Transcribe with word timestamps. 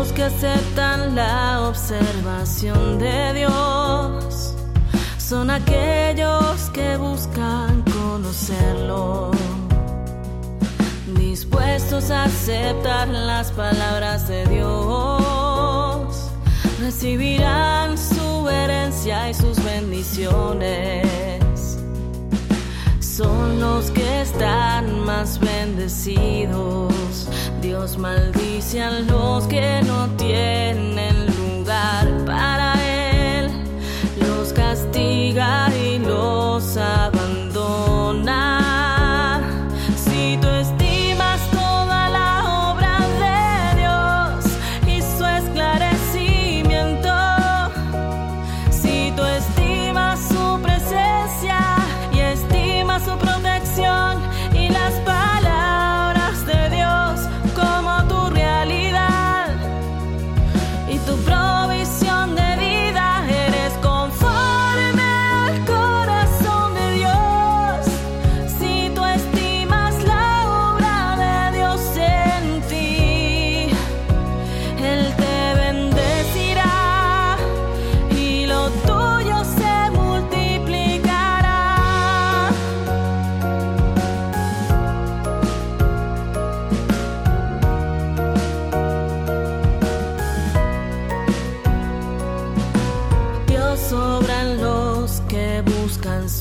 aceptan 0.00 1.14
la 1.14 1.68
observación 1.68 2.98
de 2.98 3.34
Dios 3.34 4.54
son 5.18 5.48
aquellos 5.48 6.70
que 6.70 6.96
buscan 6.96 7.82
conocerlo, 7.82 9.30
dispuestos 11.16 12.10
a 12.10 12.24
aceptar 12.24 13.06
las 13.06 13.52
palabras 13.52 14.26
de 14.26 14.44
Dios, 14.46 16.30
recibirán 16.80 17.96
su 17.96 18.48
herencia 18.48 19.30
y 19.30 19.34
sus 19.34 19.62
bendiciones. 19.62 21.06
Son 22.98 23.60
los 23.60 23.92
que 23.92 24.22
están 24.22 24.98
más 25.04 25.38
bendecidos. 25.38 27.28
Dios 27.60 27.98
maldice 27.98 28.82
a 28.82 28.90
los 28.90 29.44
que 29.46 29.79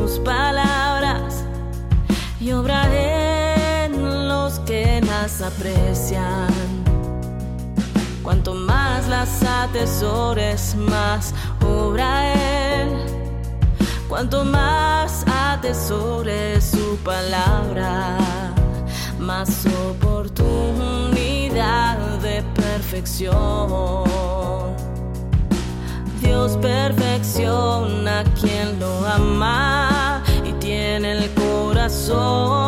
sus 0.00 0.18
palabras 0.20 1.44
y 2.40 2.52
obra 2.52 2.88
en 3.84 4.28
los 4.28 4.60
que 4.60 5.02
las 5.02 5.42
aprecian. 5.42 6.48
Cuanto 8.22 8.54
más 8.54 9.06
las 9.08 9.42
atesores, 9.42 10.74
más 10.74 11.34
obra 11.66 12.32
Él. 12.32 12.88
Cuanto 14.08 14.42
más 14.44 15.26
atesores 15.28 16.64
su 16.64 16.96
palabra, 17.04 18.16
más 19.18 19.66
oportunidad 19.90 21.98
de 22.20 22.42
perfección. 22.54 24.08
Dios 26.22 26.56
perfecciona 26.58 28.22
quien 28.40 28.78
走。 32.10 32.59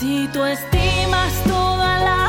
Si 0.00 0.26
tú 0.32 0.42
estimas 0.46 1.44
toda 1.44 2.00
la 2.00 2.19